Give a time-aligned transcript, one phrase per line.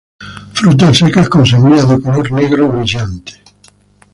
[0.59, 3.33] Frutas secas, con semillas de color negro brillante.